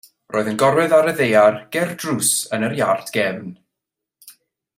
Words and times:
Roedd 0.35 0.47
yn 0.51 0.55
gorwedd 0.61 0.95
ar 0.99 1.09
y 1.11 1.13
ddaear 1.19 1.59
ger 1.77 1.93
drws 2.05 2.33
yn 2.59 2.67
yr 2.69 2.77
iard 2.81 3.15
gefn. 3.19 3.53